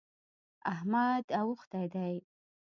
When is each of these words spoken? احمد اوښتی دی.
احمد 0.73 1.25
اوښتی 1.39 1.83
دی. 1.93 2.15